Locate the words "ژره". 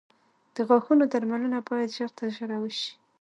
2.37-2.57